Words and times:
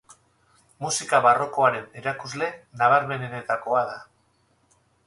Musika 0.85 1.19
barrokoaren 1.27 1.87
erakusle 2.03 2.51
nabarmenenetakoa 2.83 3.89
da. 3.93 4.05